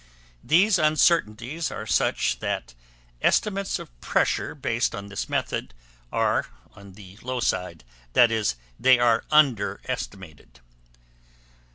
[0.43, 2.73] These uncertainties are such that
[3.21, 5.75] estimates of pressure based on this method
[6.11, 7.83] are on the low side,
[8.15, 8.43] i.e.,
[8.79, 10.59] they are underestimated.